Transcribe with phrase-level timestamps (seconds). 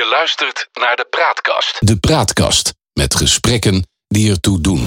[0.00, 1.76] Je luistert naar de Praatkast.
[1.78, 4.86] De Praatkast met gesprekken die ertoe doen.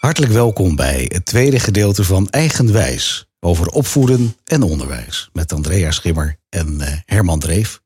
[0.00, 6.36] Hartelijk welkom bij het tweede gedeelte van Eigenwijs over opvoeden en onderwijs met Andrea Schimmer
[6.48, 7.80] en eh, Herman Dreef.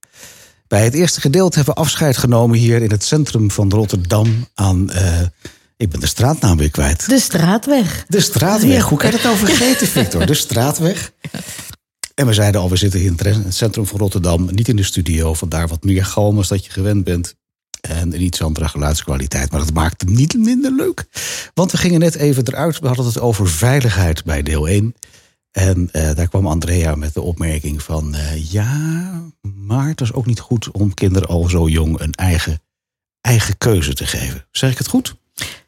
[0.69, 4.91] Bij het eerste gedeelte hebben we afscheid genomen hier in het centrum van Rotterdam aan.
[4.91, 5.21] eh,
[5.77, 7.09] ik ben de straatnaam weer kwijt.
[7.09, 8.05] De straatweg.
[8.09, 8.85] De straatweg.
[8.85, 10.27] Hoe kan je dat nou vergeten, Victor?
[10.27, 11.13] De straatweg.
[12.15, 14.49] En we zeiden al, we zitten hier in het het centrum van Rotterdam.
[14.55, 17.35] Niet in de studio, vandaar wat meer galm als dat je gewend bent.
[17.81, 19.51] En een iets andere geluidskwaliteit.
[19.51, 21.05] Maar dat maakt het niet minder leuk.
[21.55, 22.79] Want we gingen net even eruit.
[22.79, 24.95] We hadden het over veiligheid bij deel 1.
[25.51, 28.15] En eh, daar kwam Andrea met de opmerking van...
[28.15, 32.63] eh, ja, maar het is ook niet goed om kinderen al zo jong een eigen,
[33.21, 34.47] eigen keuze te geven.
[34.51, 35.15] Zeg ik het goed?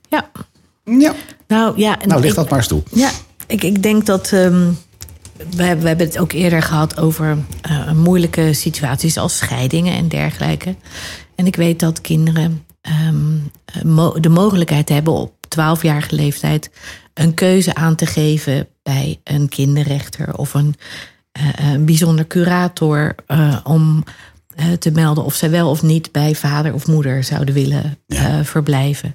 [0.09, 0.30] Ja.
[0.85, 1.15] Ja.
[1.47, 1.98] Nou ja.
[2.07, 2.83] Nou, ligt dat maar eens toe.
[2.93, 3.11] Ja,
[3.47, 4.33] ik, ik denk dat.
[4.33, 4.71] ehm
[5.51, 10.09] we, hebben- we hebben het ook eerder gehad over eh, moeilijke situaties als scheidingen en
[10.09, 10.75] dergelijke.
[11.34, 16.70] En ik weet dat kinderen ehm, eh, mo- de mogelijkheid hebben op 12-jarige leeftijd
[17.14, 20.75] een keuze aan te geven bij een kinderrechter of een,
[21.33, 24.05] eh, een bijzonder curator eh, om
[24.79, 28.45] te melden of zij wel of niet bij vader of moeder zouden willen Ja.
[28.45, 29.14] verblijven.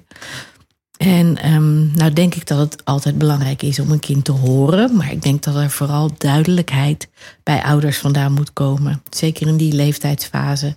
[1.04, 4.96] En ehm, nou denk ik dat het altijd belangrijk is om een kind te horen.
[4.96, 7.08] Maar ik denk dat er vooral duidelijkheid
[7.42, 9.02] bij ouders vandaan moet komen.
[9.10, 10.76] Zeker in die leeftijdsfase.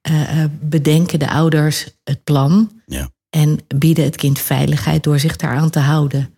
[0.00, 2.82] Eh, eh, bedenken de ouders het plan.
[2.86, 3.10] Ja.
[3.30, 6.34] En bieden het kind veiligheid door zich daaraan te houden.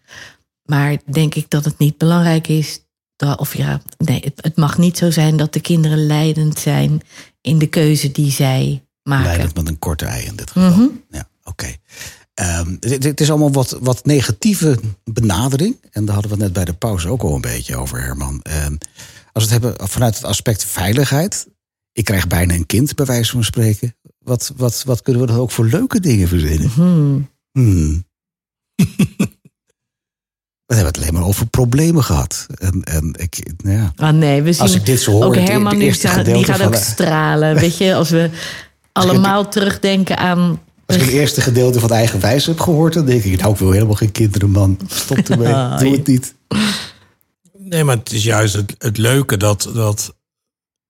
[0.62, 2.80] Maar denk ik dat het niet belangrijk is.
[3.16, 7.00] Dat, of ja, nee, het, het mag niet zo zijn dat de kinderen leidend zijn
[7.40, 9.26] in de keuze die zij maken.
[9.26, 10.70] Leidend met een korte ei in dit geval.
[10.70, 10.88] Mhm.
[11.10, 11.74] Ja, oké.
[12.36, 15.76] Ehm, het, het is allemaal wat, wat negatieve benadering.
[15.90, 18.40] En daar hadden we het net bij de pauze ook al een beetje over, Herman.
[18.42, 18.76] Ehm,
[19.32, 21.46] als we het hebben vanuit het aspect veiligheid.
[21.92, 23.96] Ik krijg bijna een kind, bij wijze van spreken.
[24.18, 26.70] Wat, wat, wat kunnen we dan ook voor leuke dingen verzinnen?
[26.70, 27.30] Hmm.
[27.52, 28.04] Hmm.
[30.66, 32.46] we hebben het alleen maar over problemen gehad.
[32.54, 33.92] En, en ik, nou ja.
[33.96, 36.62] Ah nee, we zien Als ik dit zo hoor, ook Herman het nu die gaat
[36.62, 37.54] ook stralen.
[37.54, 38.30] Weet je, als we
[38.92, 40.60] allemaal terugdenken aan.
[40.86, 43.58] Als ik het eerste gedeelte van eigen wijs heb gehoord, dan denk ik, nou, ik
[43.58, 44.78] wil helemaal geen kinderen, man.
[44.88, 45.52] Stop ermee.
[45.54, 46.34] Ah, Doe het niet.
[47.58, 50.14] Nee, maar het is juist het, het leuke dat, dat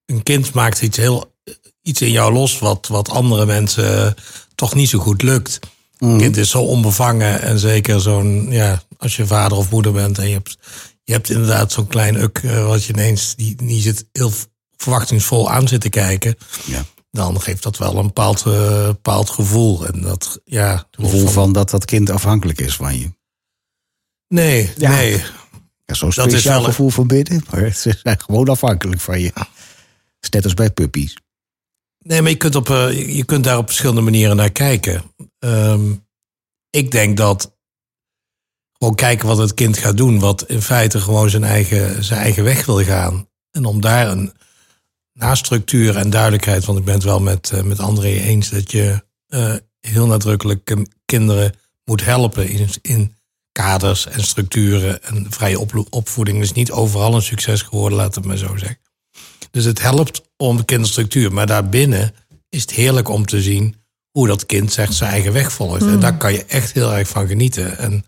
[0.07, 1.35] een kind maakt iets, heel,
[1.83, 4.15] iets in jou los wat, wat andere mensen
[4.55, 5.59] toch niet zo goed lukt.
[5.99, 10.19] Een kind is zo onbevangen en zeker zo'n, ja, als je vader of moeder bent
[10.19, 10.59] en je hebt,
[11.05, 14.33] je hebt inderdaad zo'n klein uk eh, wat je ineens, die, die zit heel
[14.77, 16.37] verwachtingsvol aan zit te kijken.
[16.65, 16.85] Ja.
[17.17, 19.87] Dan geeft dat wel een bepaald, eh, bepaald gevoel.
[19.87, 23.11] En dat, ja, Het gevoel van dat dat kind afhankelijk is van je.
[24.29, 24.91] Nee, Ja.
[24.91, 25.25] nee.
[25.85, 29.21] Ja, Zo'n is speciaal wel een- gevoel van binnen, maar ze zijn gewoon afhankelijk van
[29.21, 29.33] je.
[30.21, 31.17] Is net als bij puppies.
[31.99, 35.03] Nee, maar je kunt, op, eh, je- je kunt daar op verschillende manieren naar kijken.
[35.39, 35.93] Ehm,
[36.71, 37.55] ik denk dat
[38.79, 42.45] gewoon kijken wat het kind gaat doen, wat in feite gewoon zijn eigen, zijn eigen
[42.45, 43.29] weg wil gaan.
[43.51, 44.33] En om daar een
[45.17, 48.71] na structuur en duidelijkheid, want ik ben het wel met, eh, met André eens dat
[48.71, 51.55] je eh, heel nadrukkelijk kinderen
[51.85, 53.15] moet helpen in, in
[53.53, 55.03] kaders en structuren.
[55.03, 58.79] En vrije opvoeding is niet overal een succes geworden, laat het maar zo zeggen.
[59.51, 61.33] Dus het helpt om de kinderstructuur.
[61.33, 62.15] Maar daarbinnen
[62.49, 63.75] is het heerlijk om te zien
[64.11, 65.83] hoe dat kind zegt zijn eigen weg volgt.
[65.83, 67.79] En daar kan je echt heel erg van genieten.
[67.79, 68.05] En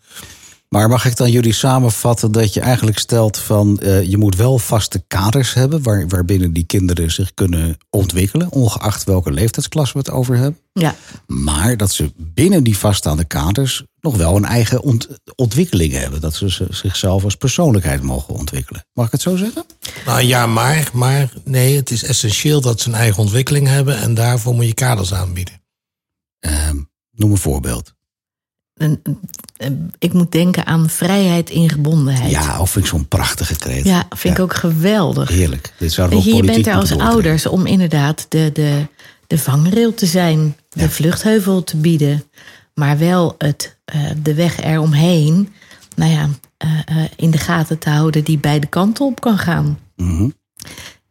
[0.68, 4.58] Maar mag ik dan jullie samenvatten dat je eigenlijk stelt van eh, je moet wel
[4.58, 10.10] vaste kaders hebben waar, waarbinnen die kinderen zich kunnen ontwikkelen, ongeacht welke leeftijdsklasse we het
[10.10, 10.60] over hebben.
[10.72, 10.94] Ja,
[11.26, 16.20] Maar dat ze binnen die vaststaande kaders nog wel een eigen ont- ontwikkeling hebben.
[16.20, 18.84] Dat ze zichzelf als persoonlijkheid mogen ontwikkelen.
[18.92, 19.64] Mag ik het zo zeggen?
[20.06, 23.98] nou ja, maar, maar nee, het is essentieel dat ze een eigen ontwikkeling hebben.
[23.98, 25.62] En daarvoor moet je kaders aanbieden.
[26.38, 26.76] Ehm,
[27.10, 27.96] noem een voorbeeld.
[29.98, 32.30] Ik moet denken aan vrijheid in gebondenheid.
[32.30, 33.84] Ja, of vind ik zo'n prachtige kreet.
[33.84, 35.28] Ja, vind ik ook geweldig.
[35.28, 35.72] Heerlijk.
[35.78, 38.86] Dit Weet ook je, bent er als ouders om inderdaad de, de,
[39.26, 40.88] de vangrail te zijn, de Ja.
[40.88, 42.24] vluchtheuvel te bieden,
[42.74, 45.52] maar wel het, eh, de weg eromheen,
[45.96, 49.78] nou ja, eh, eh, in de gaten te houden die beide kanten op kan gaan.
[49.96, 50.28] Mhm.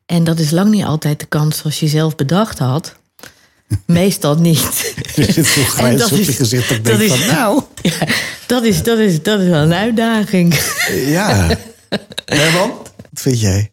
[0.05, 2.95] En dat is lang niet altijd de kant zoals je zelf bedacht had.
[3.85, 4.93] Meestal niet.
[5.17, 6.85] Er zit zo'n dat op je is- gezicht.
[6.85, 8.07] Dat is- van, nou, Ja,
[8.45, 10.53] dat, is, dat, is, dat is wel een uitdaging.
[11.05, 11.57] ja.
[12.25, 13.71] Herman, wat vind jij?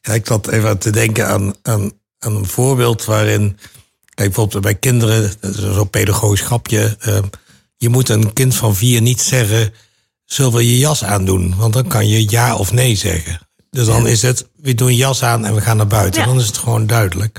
[0.00, 3.58] Ja, ik zat even te denken aan, aan, aan een voorbeeld waarin.
[4.14, 6.96] Kijk, bijvoorbeeld bij kinderen, dat is zo'n pedagogisch grapje.
[7.00, 7.18] eh,
[7.76, 9.72] je moet een kind van vier niet zeggen.
[10.24, 11.54] zullen we je jas aandoen?
[11.56, 13.38] Want dan kan je ja of nee zeggen.
[13.70, 16.20] Dus dan is het, we doen jas aan en we gaan naar buiten.
[16.20, 16.26] Ja.
[16.26, 17.34] Dan is het gewoon duidelijk.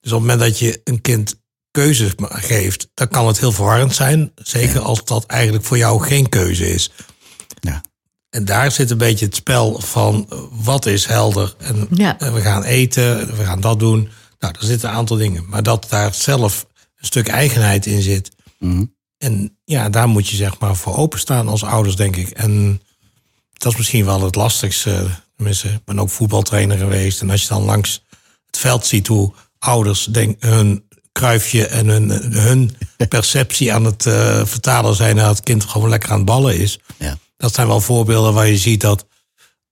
[0.00, 1.34] Dus op het moment dat je een kind
[1.74, 4.32] keuzes ma- geeft, dan kan het heel verwarrend zijn.
[4.34, 6.90] Zeker als dat eigenlijk voor jou geen keuze is.
[7.60, 7.80] Ja.
[8.30, 11.54] En daar zit een beetje het spel van eh, wat is helder.
[11.58, 12.16] En Ja.
[12.18, 14.08] we gaan eten, we gaan dat doen.
[14.38, 15.44] Nou, er zitten een aantal dingen.
[15.48, 16.66] Maar dat daar zelf
[16.96, 18.30] een stuk eigenheid in zit.
[18.58, 18.84] Mhm.
[19.18, 22.28] En ja, daar moet je zeg maar voor openstaan als ouders, denk ik.
[22.30, 22.82] En
[23.52, 25.06] dat is misschien wel het lastigste.
[25.36, 27.20] Tenminste, ik ben ook voetbaltrainer geweest.
[27.20, 28.02] En als je dan langs
[28.46, 30.83] het veld ziet hoe ouders denk, hun
[31.18, 32.76] kruifje en hun, hun
[33.08, 36.78] perceptie aan het eh, vertalen zijn naar het kind gewoon lekker aan het ballen is.
[36.98, 37.16] Ja.
[37.36, 39.06] Dat zijn wel voorbeelden waar je ziet dat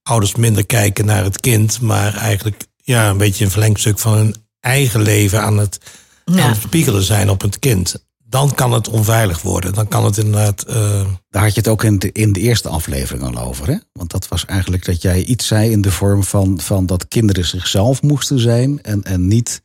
[0.02, 4.34] ouders minder kijken naar het kind, maar eigenlijk ja, een beetje een verlengstuk van hun
[4.60, 5.78] eigen leven aan het,
[6.24, 6.42] Ja.
[6.42, 8.04] aan het spiegelen zijn op het kind.
[8.24, 9.74] Dan kan het onveilig worden.
[9.74, 10.62] Dan kan het inderdaad.
[10.62, 13.66] eh, Daar had je het ook in de, in de eerste aflevering al over.
[13.68, 13.76] Hè?
[13.92, 17.44] Want dat was eigenlijk dat jij iets zei in de vorm van, van dat kinderen
[17.44, 18.82] zichzelf moesten zijn.
[18.82, 19.62] En, en niet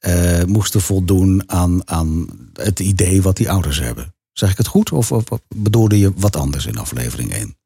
[0.00, 4.14] eh, moesten voldoen aan, aan het idee wat die ouders hebben.
[4.32, 4.92] Zeg ik het goed?
[4.92, 5.12] Of,
[5.48, 7.56] bedoelde je wat anders in aflevering 1?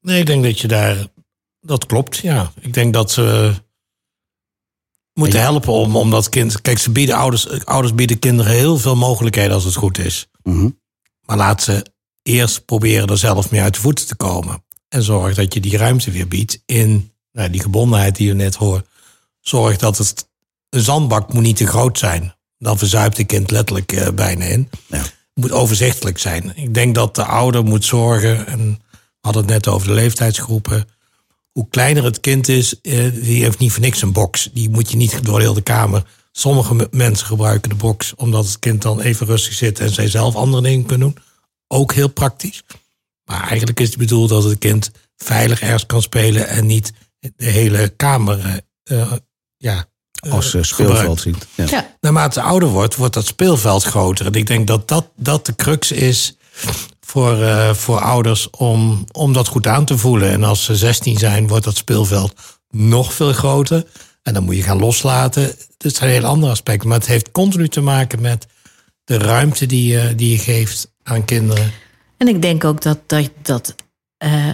[0.00, 1.06] Nee, ik denk dat je daar.
[1.60, 2.52] Dat klopt, ja.
[2.60, 3.54] Ik denk dat ze
[5.14, 5.44] moeten Ja.
[5.44, 6.60] helpen om, om dat kind.
[6.60, 10.28] Kijk, ze bieden ouders, ouders bieden kinderen heel veel mogelijkheden als het goed is.
[10.42, 10.68] Mhm.
[11.26, 11.86] Maar laat ze
[12.22, 14.64] eerst proberen er zelf mee uit de voeten te komen.
[14.88, 18.54] En zorg dat je die ruimte weer biedt in nou, die gebondenheid die je net
[18.54, 18.86] hoort.
[19.40, 20.30] Zorg dat het.
[20.72, 22.34] Een zandbak moet niet te groot zijn.
[22.58, 24.70] Dan verzuipt een kind letterlijk eh, bijna in.
[24.86, 24.98] Ja.
[24.98, 26.52] Het moet overzichtelijk zijn.
[26.56, 28.46] Ik denk dat de ouder moet zorgen.
[28.46, 30.88] En we hadden het net over de leeftijdsgroepen.
[31.52, 34.50] Hoe kleiner het kind is, eh, die heeft niet voor niks een box.
[34.52, 36.04] Die moet je niet door heel de kamer.
[36.32, 40.08] Sommige me- mensen gebruiken de box omdat het kind dan even rustig zit en zij
[40.08, 41.24] zelf andere dingen kunnen doen.
[41.68, 42.62] Ook heel praktisch.
[43.24, 46.92] Maar eigenlijk is het bedoeld dat het kind veilig ergens kan spelen en niet
[47.36, 49.12] de hele kamer eh,
[49.56, 49.86] ja,
[50.30, 50.68] Als uh, gebruikt.
[50.68, 51.46] speelveld ziet.
[51.54, 51.64] Ja.
[51.68, 51.94] Ja.
[52.00, 54.26] Naarmate het ouder wordt, wordt dat speelveld groter.
[54.26, 56.36] En ik denk dat dat, dat de crux is
[57.00, 60.30] voor, eh, voor ouders om, om dat goed aan te voelen.
[60.30, 62.34] En als ze 16 zijn, wordt dat speelveld
[62.70, 63.86] nog veel groter.
[64.22, 65.54] En dan moet je gaan loslaten.
[65.76, 66.88] Dat zijn hele andere aspecten.
[66.88, 68.46] Maar het heeft continu te maken met
[69.04, 71.72] de ruimte die je, die je geeft aan kinderen.
[72.16, 73.74] En ik denk ook dat, dat, dat
[74.16, 74.48] eh,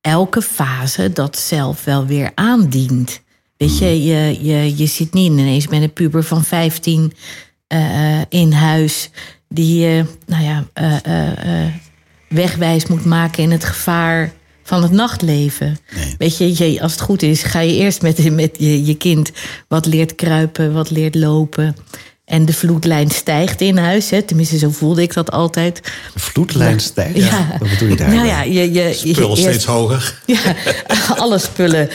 [0.00, 3.24] elke fase dat zelf wel weer aandient.
[3.56, 7.12] Weet je, je, je, je zit niet ineens met een puber van 15
[7.66, 9.10] eh, in huis
[9.48, 11.72] die je nou ja, eh, eh,
[12.28, 14.32] wegwijs moet maken in het gevaar
[14.62, 15.78] van het nachtleven.
[16.18, 19.30] Weet je, je, als het goed is, ga je eerst met, met je, je kind
[19.68, 21.76] wat leert kruipen, wat leert lopen.
[22.24, 24.10] En de vloedlijn stijgt in huis.
[24.10, 24.22] Hè.
[24.22, 25.80] Tenminste, zo voelde ik dat altijd.
[26.14, 27.16] De vloedlijn stijgt.
[27.16, 27.56] Ja.
[27.58, 28.14] Wat bedoel je daar?
[28.14, 30.22] Nou ja, je, je, je, Spul eerst- steeds hoger.
[30.26, 30.54] ja,
[31.16, 31.88] alle spullen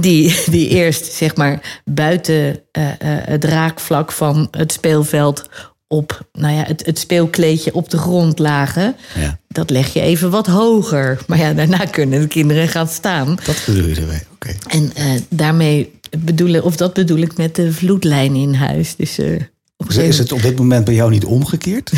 [0.00, 5.48] die, die eerst zeg maar buiten eh, eh, het raakvlak van het speelveld
[5.88, 8.96] op nou ja, het, het speelkleedje op de grond lagen.
[9.14, 9.38] Ja.
[9.48, 11.18] Dat leg je even wat hoger.
[11.26, 13.38] Maar ja, daarna kunnen de kinderen gaan staan.
[13.44, 14.20] Dat bedoel je ermee.
[14.32, 14.54] Oké.
[14.66, 18.96] En eh, daarmee bedoelen, of dat bedoel ik met de vloedlijn in huis.
[18.96, 21.92] Dus op een Is, gegeven het op dit moment bij jou niet omgekeerd?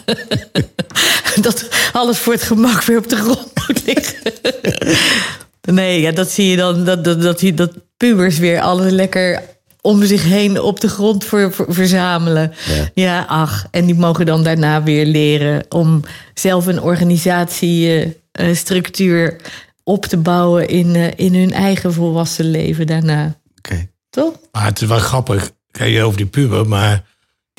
[1.42, 4.32] dat alles voor het gemak weer op de grond moet liggen.
[5.62, 9.42] Nee, ja, dat zie je dan, dat, dat, dat, die- dat pubers weer alles lekker
[9.80, 12.52] om zich heen op de grond voor, voor- verzamelen.
[12.66, 12.88] Ja.
[12.94, 13.24] Ja.
[13.28, 13.66] ach.
[13.70, 16.02] En die mogen dan daarna weer leren om
[16.34, 19.36] zelf een organisatiestructuur
[19.84, 23.34] op te bouwen in, eh, in hun eigen volwassen leven daarna.
[23.58, 23.88] Oké.
[24.10, 24.32] Toch?
[24.52, 27.04] Maar het is wel grappig, kijk je over die puber, maar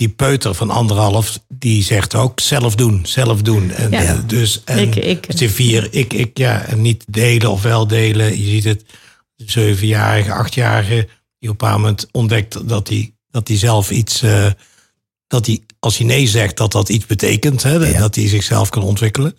[0.02, 3.72] die peuter van anderhalf, die zegt ook zelf doen, zelf doen.
[3.72, 4.02] En Ja.
[4.02, 5.50] eh, dus en Ik, ik.
[5.50, 8.40] vier, ik, ik, ja, en niet delen of wel delen.
[8.40, 8.86] Je ziet het,
[9.36, 11.08] zevenjarige, achtjarige, die op
[11.42, 14.52] een bepaald moment ontdekt dat hij dat hij zelf iets, eh,
[15.28, 18.00] dat hij als hij nee zegt, dat dat iets betekent, hè, Ja.
[18.00, 19.38] dat hij zichzelf kan ontwikkelen.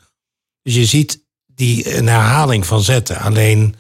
[0.62, 3.18] Dus je ziet die een herhaling van zetten.
[3.18, 3.74] Alleen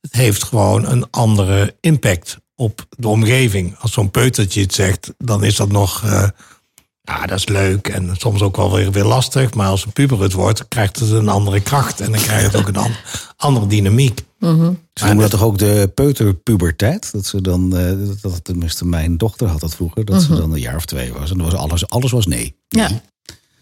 [0.00, 3.76] het heeft gewoon een andere impact op de omgeving.
[3.78, 6.04] Als zo'n peutertje het zegt, dan is dat nog.
[6.04, 6.28] eh,
[7.02, 9.54] ja, dat is leuk en soms ook wel weer, weer lastig.
[9.54, 12.00] Maar als een puber het wordt, krijgt het een andere kracht.
[12.00, 12.94] En dan krijgt het ook een an-
[13.36, 14.20] andere dynamiek.
[14.94, 17.12] Ze noemen dat toch ook de peuterpuberteit?
[17.12, 20.52] Dat ze dan, eh, dat- dat tenminste mijn dochter had dat vroeger, dat ze dan
[20.52, 21.30] een jaar of twee was.
[21.30, 22.54] En dan was alles, alles was nee.
[22.68, 22.90] Ja.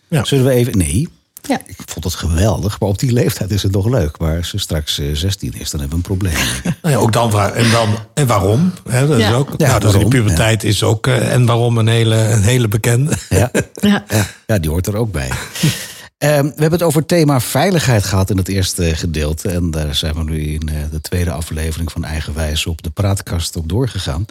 [0.09, 0.25] Ja.
[0.25, 1.09] Zullen we even, nee.
[1.49, 1.61] Ja.
[1.67, 4.19] Ik vond het geweldig, maar op die leeftijd is het nog leuk.
[4.19, 6.37] Maar als ze straks eh, 16 is, dan hebben we een probleem.
[6.37, 6.63] ik.
[6.83, 8.73] Nou ja, ook dan, waar- en, dan, en waarom?
[8.89, 9.29] Hè, dat Ja.
[9.29, 11.07] is ook, Ja, nou, waarom, de puberteit is ook.
[11.07, 13.13] eh, en waarom een hele, een hele bekende.
[13.29, 13.51] ja.
[13.81, 14.05] Ja.
[14.09, 15.31] Ja, ja, die hoort er ook bij.
[16.19, 19.49] Ehm, we hebben het over het thema veiligheid gehad in het eerste gedeelte.
[19.49, 23.57] En daar zijn we nu in eh, de tweede aflevering van Eigenwijs op de praatkast
[23.57, 24.27] op doorgegaan.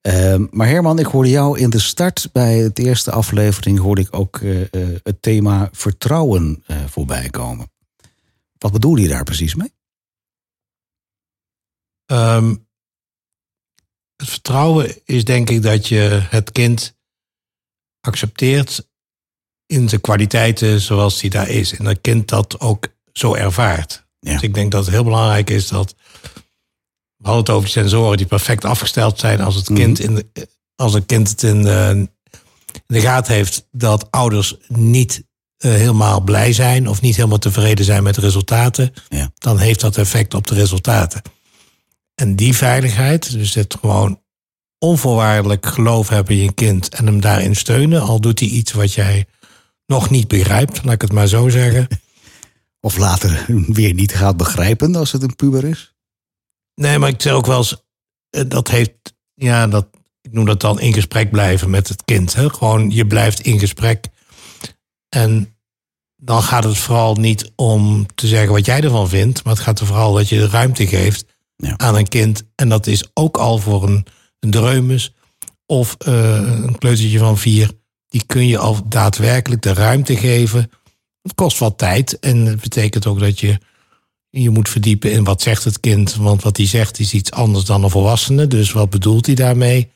[0.00, 3.78] Ehm, maar Herman, ik hoorde jou in de start bij het eerste aflevering...
[3.78, 7.70] hoorde ik ook eh, eh, het thema vertrouwen uh, voorbij komen.
[8.58, 9.72] Wat bedoel je daar precies mee?
[12.06, 12.54] Ehm,
[14.16, 16.96] het vertrouwen is denk ik dat je het kind
[18.00, 18.88] accepteert
[19.66, 21.76] in zijn kwaliteiten zoals hij daar is.
[21.76, 24.06] En dat kind dat ook zo ervaart.
[24.20, 24.32] Ja.
[24.32, 25.94] Dus ik denk dat het heel belangrijk is dat.
[27.18, 30.48] We hadden het over die sensoren die perfect afgesteld zijn als het kind, in de,
[30.76, 32.08] als een kind het in de,
[32.72, 35.24] in de gaten heeft dat ouders niet
[35.64, 39.30] uh, helemaal blij zijn of niet helemaal tevreden zijn met de resultaten, Ja.
[39.38, 41.22] dan heeft dat effect op de resultaten.
[42.14, 44.22] En die veiligheid, dus het gewoon
[44.78, 48.92] onvoorwaardelijk geloof hebben in je kind en hem daarin steunen, al doet hij iets wat
[48.92, 49.26] jij
[49.86, 51.88] nog niet begrijpt, laat ik het maar zo zeggen.
[52.80, 53.44] Of later
[53.78, 55.94] weer niet gaat begrijpen als het een puber is?
[56.78, 57.76] Nee, maar ik zeg ook wel eens,
[58.30, 58.92] eh, dat heeft,
[59.34, 59.88] ja, dat,
[60.20, 62.34] ik noem dat dan in gesprek blijven met het kind.
[62.34, 62.50] Hè?
[62.50, 64.06] Gewoon, je blijft in gesprek.
[65.08, 65.56] En
[66.16, 69.80] dan gaat het vooral niet om te zeggen wat jij ervan vindt, maar het gaat
[69.80, 71.24] er vooral dat je de ruimte geeft
[71.56, 71.76] Ja.
[71.76, 72.42] aan een kind.
[72.54, 74.06] En dat is ook al voor een,
[74.40, 75.14] een dreumes
[75.66, 77.70] of eh, een kleutertje van vier.
[78.08, 80.70] Die kun je al daadwerkelijk de ruimte geven.
[81.22, 83.58] Het kost wat tijd en het betekent ook dat je
[84.30, 86.14] je moet verdiepen in wat zegt het kind.
[86.14, 88.46] Want wat hij zegt is iets anders dan een volwassene.
[88.46, 89.90] Dus wat bedoelt hij daarmee?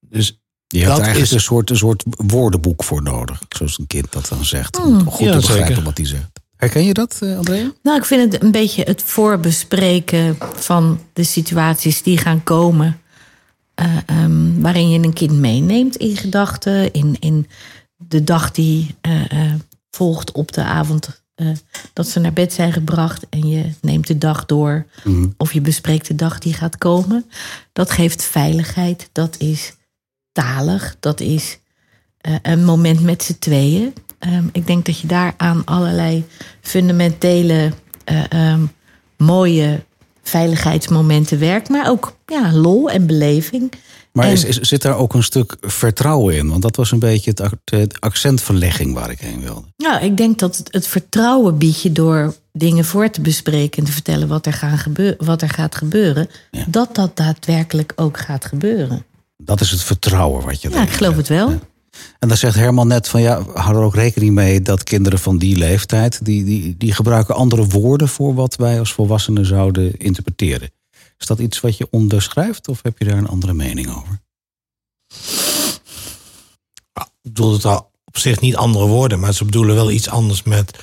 [0.00, 3.42] Dus Je hebt Dat eigenlijk is- een, soort, een soort woordenboek voor nodig.
[3.48, 4.76] Zoals een kind dat dan zegt.
[4.76, 4.86] Hmm.
[4.96, 5.82] Om goed Ja, te begrijpen zeker.
[5.84, 6.30] wat hij zegt.
[6.56, 7.72] Herken je dat, eh, Andrea?
[7.82, 12.96] Nou, ik vind het een beetje het voorbespreken van de situaties die gaan komen.
[13.74, 16.92] eh, ehm, waarin je een kind meeneemt in gedachten.
[16.92, 17.46] In, in
[17.96, 19.52] de dag die eh, eh,
[19.90, 21.48] volgt op de avond eh,
[21.92, 23.26] dat ze naar bed zijn gebracht.
[23.28, 24.86] En je neemt de dag door.
[25.36, 27.24] Of je bespreekt de dag die gaat komen.
[27.72, 29.08] Dat geeft veiligheid.
[29.12, 29.74] Dat is
[30.32, 30.96] talig.
[31.00, 31.58] Dat is
[32.20, 33.92] eh, een moment met z'n tweeën.
[34.18, 36.24] Ehm, ik denk dat je daar aan allerlei
[36.60, 37.72] fundamentele,
[38.04, 38.60] eh, ehm,
[39.16, 39.84] mooie
[40.22, 41.68] veiligheidsmomenten werkt.
[41.68, 43.72] Maar ook ja, lol en beleving.
[44.12, 46.48] Maar En- is, is, zit daar ook een stuk vertrouwen in?
[46.48, 47.32] Want dat was een beetje
[47.64, 49.66] het, accentverlegging waar ik heen wilde.
[49.76, 53.84] Nou, ik denk dat het, het vertrouwen biedt je door dingen voor te bespreken en
[53.84, 56.28] te vertellen wat er, gaan wat er gaat gebeuren.
[56.50, 56.64] Ja.
[56.68, 59.04] Dat dat daadwerkelijk ook gaat gebeuren.
[59.36, 61.50] Dat is het vertrouwen wat je Ja, ik geloof het wel.
[61.50, 61.58] Ja.
[62.18, 65.38] En dan zegt Herman net van ja, hou er ook rekening mee dat kinderen van
[65.38, 70.70] die leeftijd, die, die, die gebruiken andere woorden voor wat wij als volwassenen zouden interpreteren.
[71.22, 74.20] Is dat iets wat je onderschrijft of heb je daar een andere mening over?
[76.94, 80.42] ik bedoel het al op zich niet andere woorden, maar ze bedoelen wel iets anders
[80.42, 80.78] met.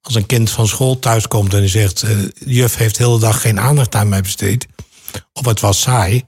[0.00, 3.40] Als een kind van school thuiskomt en die zegt: eh, Juf heeft de hele dag
[3.40, 4.66] geen aandacht aan mij besteed,
[5.32, 6.24] of het was saai,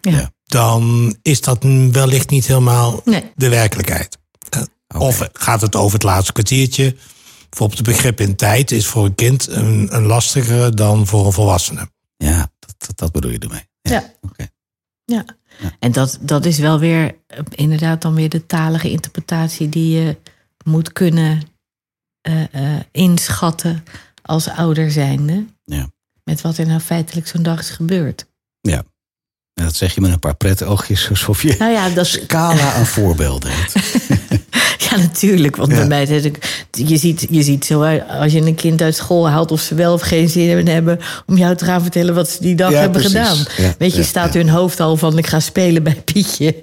[0.00, 0.30] Ja.
[0.44, 1.58] dan is dat
[1.92, 3.32] wellicht niet helemaal Nee.
[3.34, 4.18] de werkelijkheid.
[4.48, 4.62] Eh,
[5.00, 6.96] Of gaat het over het laatste kwartiertje?
[7.48, 11.32] Bijvoorbeeld het begrip in tijd is voor een kind een, een lastigere dan voor een
[11.32, 11.90] volwassene.
[12.16, 12.50] Ja,
[12.94, 13.68] dat, bedoel je ermee.
[13.80, 14.12] Ja.
[14.20, 14.46] Oké.
[15.04, 15.24] Ja,
[15.78, 20.16] en dat, dat is wel weer eh, inderdaad dan weer de talige interpretatie die je
[20.64, 21.42] moet kunnen
[22.20, 23.84] eh, eh, inschatten
[24.22, 25.46] als ouder zijnde.
[25.64, 25.90] Ja.
[26.24, 28.26] Met wat er nou feitelijk zo'n dag is gebeurd.
[28.60, 28.84] Ja.
[29.54, 32.72] En dat zeg je met een paar pret oogjes, alsof je Nou ja, dat, scala
[32.72, 33.74] aan voorbeelden hebt.
[34.90, 35.56] ja natuurlijk.
[35.56, 35.76] Want Ja.
[35.76, 36.38] bij mij is het,
[36.70, 39.74] je ziet, je ziet zo uit, als je een kind uit school haalt of ze
[39.74, 42.80] wel of geen zin hebben om jou te gaan vertellen wat ze die dag Ja,
[42.80, 43.18] hebben precies.
[43.18, 43.64] gedaan.
[43.66, 44.38] Ja, Weet je, ja, staat ja.
[44.40, 46.56] hun hoofd al van ik ga spelen bij Pietje.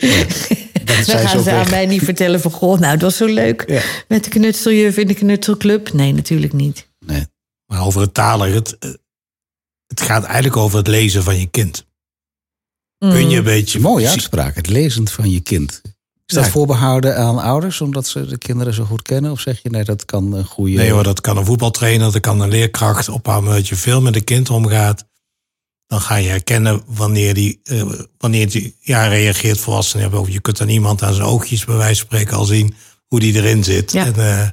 [0.83, 1.69] Dan zijn ze gaan ze aan weg.
[1.69, 3.81] mij niet vertellen van goh, nou het was zo leuk Ja.
[4.07, 5.93] met de knutseljuf in de knutselclub.
[5.93, 6.87] Nee, natuurlijk niet.
[7.05, 7.25] Nee.
[7.65, 8.89] Maar over het talen, het, eh,
[9.87, 11.85] het gaat eigenlijk over het lezen van je kind.
[12.97, 13.79] Kun je een beetje.
[13.79, 15.81] Mooie uitspraak, het lezen van je kind.
[16.25, 16.51] Is dat Ja.
[16.51, 19.31] voorbehouden aan ouders, omdat ze de kinderen zo goed kennen?
[19.31, 20.75] Of zeg je nee, dat kan een goede...
[20.77, 23.09] Nee hoor, dat kan een voetbaltrainer, dat kan een leerkracht.
[23.09, 25.05] Op het moment dat je veel met een kind omgaat,
[25.87, 27.83] dan ga je herkennen wanneer die, eh,
[28.17, 30.31] wanneer die ja, reageert volwassen hebben.
[30.31, 32.75] Je kunt aan iemand aan zijn oogjes bij wijze van spreken al zien
[33.07, 33.91] hoe die erin zit.
[33.91, 34.05] Ja.
[34.05, 34.47] En, eh,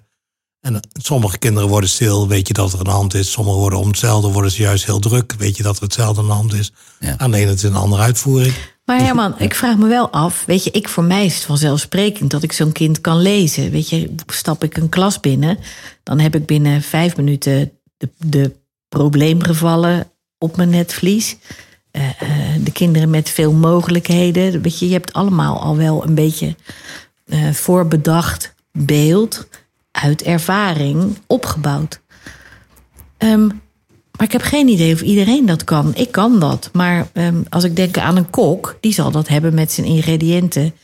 [0.61, 3.31] en sommige kinderen worden stil, weet je dat er aan de hand is.
[3.31, 5.35] Sommigen worden om hetzelfde, worden ze juist heel druk.
[5.38, 6.73] Weet je dat er hetzelfde aan de hand is.
[6.99, 7.14] Ja.
[7.19, 8.55] Alleen het is een andere uitvoering.
[8.85, 10.45] Maar Herman, ik vraag me wel af.
[10.47, 13.71] Weet je, ik voor mij is het vanzelfsprekend dat ik zo'n kind kan lezen.
[13.71, 15.59] Weet je, stap ik een klas binnen,
[16.02, 18.57] dan heb ik binnen vijf minuten de, de
[18.88, 21.37] probleemgevallen op mijn netvlies.
[21.90, 24.62] Eh, eh, de kinderen met veel mogelijkheden.
[24.62, 26.57] Weet je, je hebt allemaal al wel een beetje
[27.26, 29.49] eh, voorbedacht beeld.
[29.91, 32.01] Uit ervaring opgebouwd.
[33.17, 33.47] Ehm,
[34.17, 35.95] maar ik heb geen idee of iedereen dat kan.
[35.95, 36.71] Ik kan dat.
[36.73, 40.75] Maar ehm, als ik denk aan een kok, die zal dat hebben met zijn ingrediënten.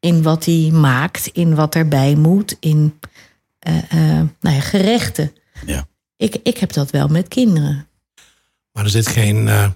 [0.00, 2.98] In wat hij maakt, in wat erbij moet, in
[3.58, 5.32] eh, eh, nou ja, gerechten.
[5.66, 5.88] Ja.
[6.16, 7.88] Ik, ik heb dat wel met kinderen.
[8.72, 9.48] Maar er zit geen.
[9.48, 9.70] eh,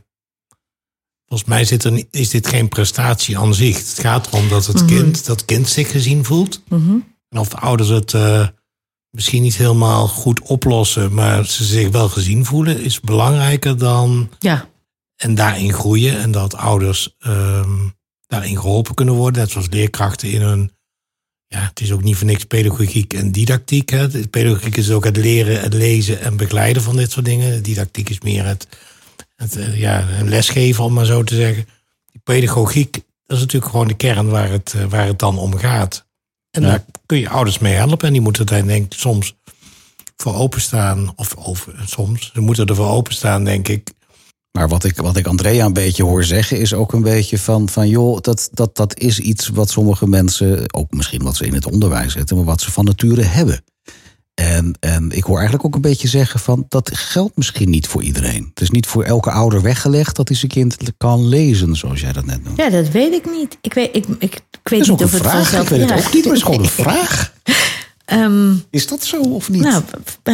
[1.26, 3.76] volgens mij zit er, is dit geen prestatie aan zich.
[3.76, 6.62] Het gaat erom dat het, kind, dat kind zich gezien voelt.
[7.28, 8.12] En of de ouders het
[9.10, 14.30] misschien niet helemaal goed oplossen, maar ze zich wel gezien voelen, is belangrijker dan.
[14.38, 14.68] Ja,
[15.16, 16.18] En daarin groeien.
[16.20, 17.88] En dat ouders ehm,
[18.26, 19.40] daarin geholpen kunnen worden.
[19.42, 20.72] Net zoals leerkrachten in hun.
[21.46, 23.90] Ja, het is ook niet voor niks pedagogiek en didactiek.
[23.90, 24.28] Hè.
[24.28, 27.62] Pedagogiek is ook het leren, het lezen en begeleiden van dit soort dingen.
[27.62, 28.68] Didactiek is meer het,
[29.36, 31.66] het eh, ja, lesgeven, om maar zo te zeggen.
[32.12, 32.92] Die pedagogiek,
[33.26, 36.07] dat is natuurlijk gewoon de kern waar het, eh, waar het dan om gaat.
[36.50, 36.68] En Ja.
[36.68, 38.06] daar kun je ouders mee helpen.
[38.06, 39.36] En die moeten daar denk ik soms
[40.16, 41.12] voor openstaan.
[41.16, 43.92] Of over, soms, ze moeten ervoor openstaan, denk ik.
[44.52, 47.68] Maar wat ik, wat ik Andrea een beetje hoor zeggen, is ook een beetje van,
[47.68, 51.54] van joh, dat, dat, dat is iets wat sommige mensen, ook misschien wat ze in
[51.54, 53.64] het onderwijs zetten, maar wat ze van nature hebben.
[54.38, 58.02] En, en ik hoor eigenlijk ook een beetje zeggen van dat geldt misschien niet voor
[58.02, 58.46] iedereen.
[58.50, 62.12] Het is niet voor elke ouder weggelegd dat hij zijn kind kan lezen, zoals jij
[62.12, 62.62] dat net noemde.
[62.62, 63.58] ja dat weet ik niet.
[63.60, 65.34] Ik weet, ik, ik, ik weet dat is ook niet een of het vraag.
[65.34, 65.62] vanzelf...
[65.62, 65.96] Ik weet het Ja.
[66.06, 67.32] ook niet, maar het is gewoon een vraag.
[68.04, 69.62] Ehm, Is dat zo of niet?
[69.62, 69.82] nou,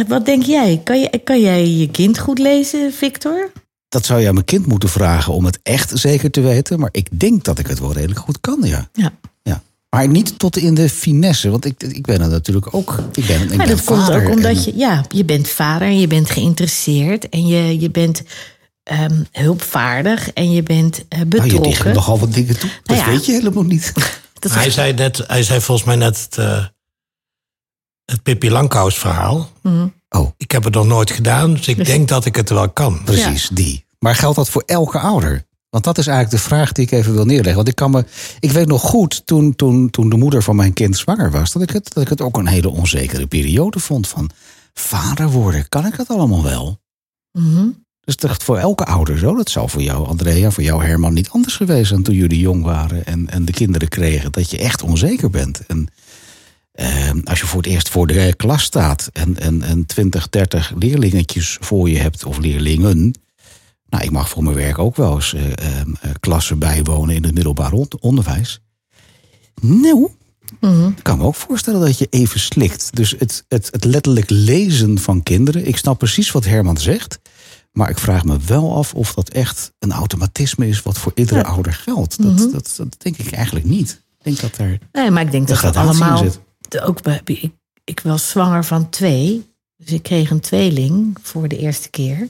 [0.07, 0.81] wat denk jij?
[0.83, 1.21] Kan, je?
[1.23, 3.51] kan jij je kind goed lezen, Victor?
[3.89, 6.79] Dat zou je aan mijn kind moeten vragen om het echt zeker te weten.
[6.79, 8.89] Maar ik denk dat ik het wel redelijk goed kan, ja.
[8.93, 9.11] Ja.
[9.95, 11.49] Maar niet tot in de finesse.
[11.49, 12.99] Want ik, ik ben er natuurlijk ook.
[13.13, 15.87] Ik ben, ik Maar ben dat komt ook omdat en- je, ja, je bent vader
[15.87, 18.23] en je bent geïnteresseerd en je, je bent
[18.83, 21.61] ehm, hulpvaardig en je bent eh, Nou, je betrokken.
[21.63, 22.69] dicht nogal wat dingen toe.
[22.83, 23.15] Dat Nou ja.
[23.17, 23.93] weet je helemaal niet.
[24.39, 26.65] Dat Hij zei, net, hij zei volgens mij net het, eh,
[28.05, 29.49] het Pippi Langkous verhaal.
[29.61, 29.87] Mhm.
[30.09, 33.01] Oh, Ik heb het nog nooit gedaan, dus ik denk dat ik het wel kan.
[33.03, 33.85] precies, die.
[33.99, 35.45] Maar geldt dat voor elke ouder?
[35.75, 37.55] Want dat is eigenlijk de vraag die ik even wil neerleggen.
[37.55, 38.05] Want ik, kan me,
[38.39, 41.51] ik weet nog goed, toen, toen, toen de moeder van mijn kind zwanger was...
[41.51, 44.07] Dat ik, het, dat ik het ook een hele onzekere periode vond.
[44.07, 44.29] Van
[44.73, 46.79] vader worden, kan ik dat allemaal wel?
[47.31, 47.67] Mhm.
[47.99, 49.35] Dus dat voor elke ouder zo.
[49.35, 52.63] Dat zou voor jou, Andrea, voor jou, Herman, niet anders geweest zijn toen jullie jong
[52.63, 54.31] waren en, en de kinderen kregen.
[54.31, 55.65] Dat je echt onzeker bent.
[55.65, 55.87] En
[56.71, 60.73] eh, als je voor het eerst voor de klas staat en, en, en 20, 30
[60.77, 63.13] leerlingetjes voor je hebt, of leerlingen.
[63.95, 65.85] Nou, ik mag voor mijn werk ook wel eens eh, eh, eh,
[66.19, 68.59] klassen bijwonen in het middelbaar on- onderwijs.
[69.61, 70.09] Nou,
[70.97, 72.95] ik kan me ook voorstellen dat je even slikt.
[72.95, 75.67] Dus het, het, het letterlijk lezen van kinderen.
[75.67, 77.19] Ik snap precies wat Herman zegt.
[77.71, 81.43] Maar ik vraag me wel af of dat echt een automatisme is wat voor iedere
[81.43, 82.23] ouder geldt.
[82.23, 84.03] Dat, dat, dat denk ik eigenlijk niet.
[84.17, 84.79] Ik denk dat er.
[84.91, 86.17] Nee, maar ik denk dat in allemaal.
[86.17, 86.39] zit.
[86.69, 87.51] de- Ook bij, ik,
[87.83, 89.53] ik was zwanger van twee.
[89.77, 92.29] Dus ik kreeg een tweeling voor de eerste keer.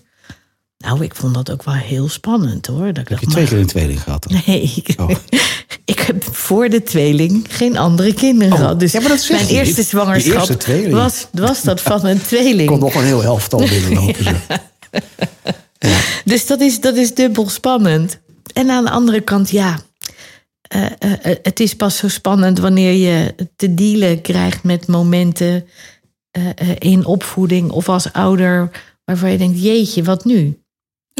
[0.77, 2.93] Nou, ik vond dat ook wel heel spannend hoor.
[2.93, 4.23] Dat ik Heb dacht, je twee keer een tweeling gehad?
[4.29, 4.41] dan?
[4.45, 5.09] Nee, ik, Oh.
[5.85, 8.79] ik heb voor de tweeling geen andere kinderen Oh, gehad.
[8.79, 9.87] Dus ja, maar dat zeg mijn eerste niet.
[9.89, 12.69] zwangerschap eerste was, was dat van een tweeling.
[12.69, 14.23] Komt nog een heel elftal binnenlopen.
[14.23, 14.31] zo.
[16.25, 18.19] Dus dat is, dat is dubbel spannend.
[18.53, 19.79] En aan de andere kant, ja.
[20.61, 25.65] eh, eh, eh, het is pas zo spannend wanneer je te dealen krijgt met momenten
[26.79, 28.69] in opvoeding of als ouder
[29.05, 30.59] waarvan je denkt: jeetje, wat nu?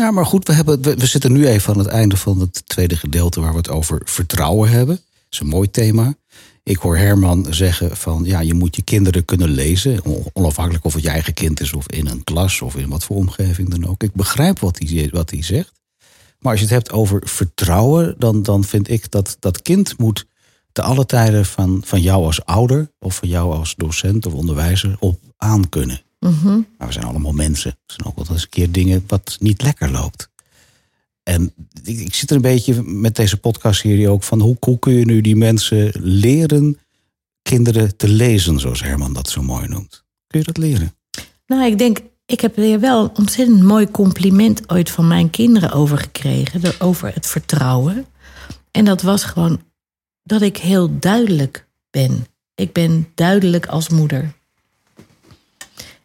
[0.02, 2.96] Ja, maar goed, we, hebben, we, zitten nu even aan het einde van het tweede
[2.96, 4.96] gedeelte waar we het over vertrouwen hebben.
[4.96, 6.16] Dat is een mooi thema.
[6.64, 10.04] Ik hoor Herman zeggen van ja, je moet je kinderen kunnen lezen.
[10.06, 13.04] on- Onafhankelijk of het je eigen kind is of in een klas of in wat
[13.04, 14.04] voor omgeving dan ook.
[14.04, 15.72] Ik begrijp wat hij, wat hij zegt.
[16.40, 20.26] Maar als je het hebt over vertrouwen, dan, dan vind ik dat dat kind moet
[20.72, 24.96] te alle tijden van, van jou als ouder of van jou als docent of onderwijzer
[25.00, 25.20] op
[26.26, 26.68] aankunnen.
[26.78, 27.72] Maar we zijn allemaal mensen.
[27.72, 30.30] Er zijn ook wel eens een keer dingen wat niet lekker loopt.
[31.24, 34.94] En ik, ik zit er een beetje met deze podcastserie ook van hoe, hoe kun
[34.94, 36.80] je nu die mensen leren
[37.42, 40.04] kinderen te lezen, zoals Herman dat zo mooi noemt.
[40.28, 40.96] Kun je dat leren?
[41.48, 45.72] Nou, ik denk, ik heb er wel een ontzettend mooi compliment ooit van mijn kinderen
[45.72, 46.80] over gekregen.
[46.80, 48.06] Over het vertrouwen.
[48.72, 49.62] En dat was gewoon
[50.24, 52.28] dat ik heel duidelijk ben.
[52.56, 54.34] Ik ben duidelijk als moeder.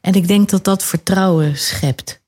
[0.00, 2.22] En ik denk dat dat vertrouwen schept.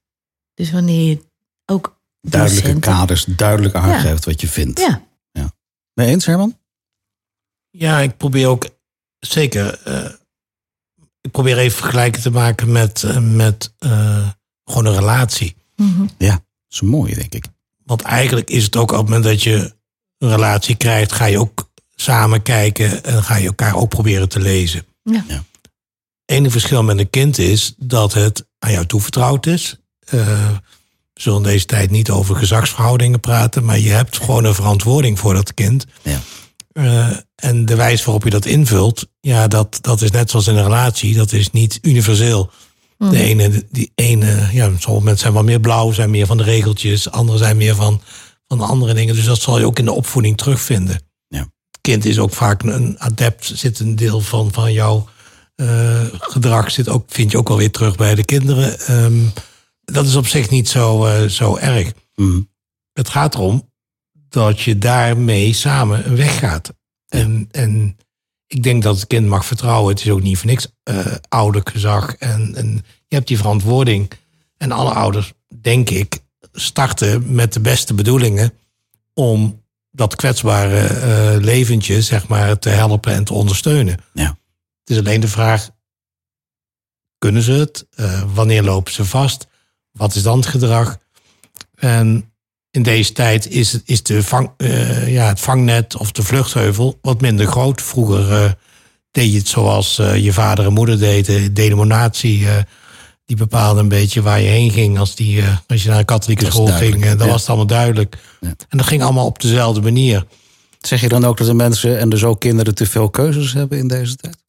[0.54, 1.22] Dus wanneer je
[1.66, 4.80] ook Duidelijke docenten- kaders, duidelijk aangeeft wat je vindt.
[4.80, 5.02] Ja,
[5.94, 6.58] Mee eens, Herman?
[7.70, 8.68] Ja, ik probeer ook
[9.18, 9.82] zeker.
[9.82, 10.10] eh,
[11.20, 14.28] ik probeer even vergelijken te maken met, eh, met eh,
[14.64, 15.56] gewoon een relatie.
[16.18, 17.44] Ja, dat is een mooie, denk ik.
[17.84, 19.74] Want eigenlijk is het ook op het moment dat je
[20.18, 24.40] een relatie krijgt, ga je ook samen kijken en ga je elkaar ook proberen te
[24.40, 24.86] lezen.
[25.02, 25.44] ja.
[26.32, 29.76] Enige verschil met een kind is dat het aan jou toevertrouwd is.
[30.14, 30.48] Uh,
[31.12, 35.34] we zullen deze tijd niet over gezagsverhoudingen praten, maar je hebt gewoon een verantwoording voor
[35.34, 35.86] dat kind.
[36.02, 36.20] Ja.
[36.72, 40.56] Uh, en de wijze waarop je dat invult, ja, dat, dat is net zoals in
[40.56, 42.50] een relatie, dat is niet universeel.
[43.10, 46.42] De ene, die ene, ja, sommige mensen zijn wel meer blauw, zijn meer van de
[46.42, 48.00] regeltjes, anderen zijn meer van,
[48.46, 49.14] van andere dingen.
[49.14, 51.02] Dus dat zal je ook in de opvoeding terugvinden.
[51.28, 51.38] Ja.
[51.38, 55.21] Het kind is ook vaak een adept, zit een deel van, van jouw uh,
[56.10, 58.94] gedrag, zit ook, vind je ook alweer terug bij de kinderen.
[59.04, 59.32] Um,
[59.84, 61.92] dat is op zich niet zo, uh, zo erg.
[62.14, 62.50] Mm.
[62.92, 63.70] Het gaat erom
[64.28, 66.72] dat je daarmee samen een weg gaat.
[67.08, 67.96] En, en
[68.46, 69.94] ik denk dat het kind mag vertrouwen.
[69.94, 72.14] Het is ook niet voor niks uh, oudergezag.
[72.14, 74.10] En, en je hebt die verantwoording.
[74.56, 76.18] En alle ouders, denk ik,
[76.52, 78.52] starten met de beste bedoelingen
[79.14, 83.98] om dat kwetsbare uh, leventje, zeg maar, te helpen en te ondersteunen.
[84.12, 84.36] Ja.
[84.84, 85.70] Het is alleen de vraag:
[87.18, 87.86] kunnen ze het?
[87.96, 89.46] Uh, wanneer lopen ze vast?
[89.90, 90.98] Wat is dan het gedrag?
[91.74, 92.32] En
[92.70, 97.20] in deze tijd is, is de vang, uh, ja, het vangnet of de vluchtheuvel wat
[97.20, 97.82] minder groot.
[97.82, 98.50] Vroeger uh,
[99.10, 101.54] deed je het zoals je vader en moeder deden.
[101.54, 102.46] Denominatie,
[103.24, 104.98] die bepaalde een beetje waar je heen ging.
[104.98, 107.32] Als, die, als je naar een katholieke school ging, dan ja.
[107.32, 108.18] was het allemaal duidelijk.
[108.40, 108.54] Ja.
[108.68, 110.26] En dat ging allemaal op dezelfde manier.
[110.80, 113.78] Zeg je dan ook dat de mensen en dus ook kinderen te veel keuzes hebben
[113.78, 114.41] in deze tijd?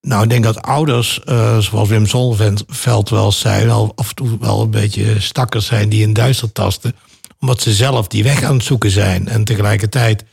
[0.00, 4.38] Nou, ik denk dat ouders, uh, zoals Wim Zonneveld wel zei, al af en toe
[4.38, 6.94] wel een beetje stakkers zijn die in duister tasten.
[7.38, 9.28] Omdat ze zelf die weg aan het zoeken zijn.
[9.28, 10.24] En tegelijkertijd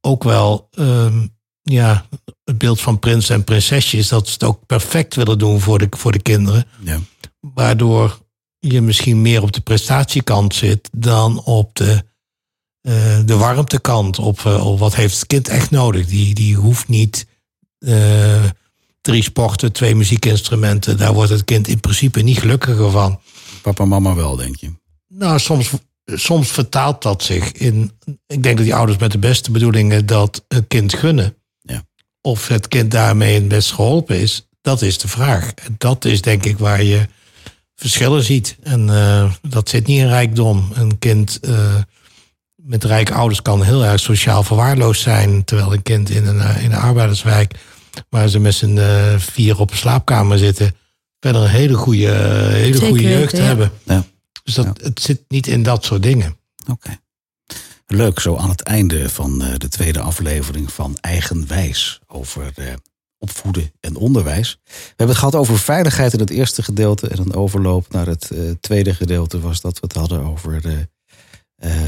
[0.00, 2.06] ook wel um, ja,
[2.44, 5.86] het beeld van prins en prinsesjes, dat ze het ook perfect willen doen voor de,
[5.90, 6.66] voor de kinderen.
[6.80, 6.98] Ja.
[7.40, 8.18] Waardoor
[8.58, 12.04] je misschien meer op de prestatiekant zit dan op de,
[12.82, 14.18] uh, de warmtekant.
[14.18, 16.06] Op, uh, op wat heeft het kind echt nodig.
[16.06, 17.26] Die, die hoeft niet.
[17.78, 18.44] Uh,
[19.06, 20.96] drie sporten, twee muziekinstrumenten.
[20.96, 23.20] Daar wordt het kind in principe niet gelukkiger van.
[23.62, 24.72] Papa en mama wel, denk je?
[25.08, 25.70] Nou, soms,
[26.04, 27.92] soms vertaalt dat zich in.
[28.26, 31.36] Ik denk dat die ouders met de beste bedoelingen dat het kind gunnen.
[31.60, 31.84] Ja.
[32.20, 35.54] Of het kind daarmee het best geholpen is, dat is de vraag.
[35.54, 37.06] En dat is denk ik waar je
[37.74, 38.56] verschillen ziet.
[38.62, 40.70] En uh, dat zit niet in rijkdom.
[40.74, 41.74] Een kind uh,
[42.54, 45.44] met rijke ouders kan heel erg sociaal verwaarloosd zijn.
[45.44, 47.54] Terwijl een kind in een, in een arbeiderswijk
[48.08, 50.74] waar ze met z'n uh, vier op een slaapkamer zitten,
[51.20, 52.12] verder een hele goede,
[52.52, 53.42] hele goede jeugd ja.
[53.42, 53.70] hebben.
[53.84, 54.04] Ja.
[54.42, 54.72] Dus dat, ja.
[54.84, 56.36] het zit niet in dat soort dingen.
[56.60, 56.72] Oké.
[56.72, 56.98] Okay.
[57.86, 62.66] Leuk, zo aan het einde van uh, de tweede aflevering van Eigenwijs over uh,
[63.18, 64.58] opvoeden en onderwijs.
[64.64, 68.30] We hebben het gehad over veiligheid in het eerste gedeelte en een overloop naar het
[68.60, 70.88] tweede gedeelte was dat we het hadden over de,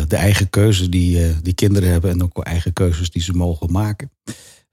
[0.06, 4.10] de eigen keuzes die, die kinderen hebben en ook eigen keuzes die ze mogen maken.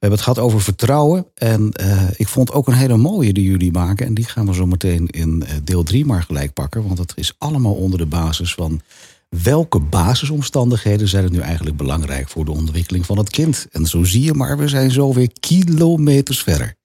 [0.06, 1.26] We hebben het gehad over vertrouwen.
[1.36, 4.06] En uh, ik vond ook een hele mooie die jullie maken.
[4.06, 6.84] En die gaan we zo meteen in deel 3 maar gelijk pakken.
[6.84, 8.82] Want dat is allemaal onder de basis van
[9.30, 13.68] welke basisomstandigheden zijn er nu eigenlijk belangrijk voor de ontwikkeling van het kind.
[13.72, 16.76] En zo zie je maar, we zijn zo weer kilometers verder.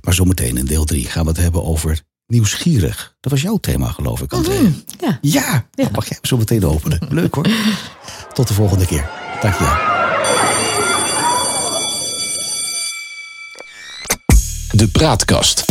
[0.00, 3.16] Maar zometeen in deel 3 gaan we het hebben over nieuwsgierig.
[3.20, 4.60] Dat was jouw thema, geloof ik, André.
[4.60, 5.18] Mm, ja.
[5.20, 5.88] ja, ja.
[5.92, 6.98] mag jij zo meteen openen.
[7.08, 7.46] Leuk hoor.
[8.32, 9.10] Tot de volgende keer.
[9.40, 10.03] Dank je
[14.84, 15.64] de praatkast.